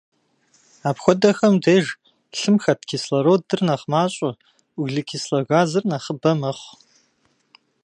Апхуэдэхэм 0.89 1.53
деж 1.63 1.85
лъым 2.37 2.57
хэт 2.63 2.81
кислородыр 2.89 3.61
нэхъ 3.67 3.87
мащӏэ, 3.91 4.29
углекислэ 4.79 5.39
газыр 5.49 5.83
нэхъыбэ 5.91 6.31
мэхъу. 6.41 6.73